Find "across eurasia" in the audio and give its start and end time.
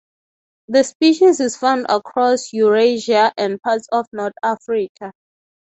1.87-3.31